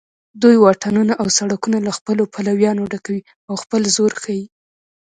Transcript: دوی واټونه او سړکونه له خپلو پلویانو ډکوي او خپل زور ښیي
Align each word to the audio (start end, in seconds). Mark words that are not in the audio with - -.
دوی 0.41 0.55
واټونه 0.59 1.13
او 1.21 1.27
سړکونه 1.37 1.77
له 1.87 1.91
خپلو 1.97 2.23
پلویانو 2.33 2.89
ډکوي 2.91 3.21
او 3.49 3.53
خپل 3.63 3.81
زور 3.95 4.11
ښیي 4.21 4.43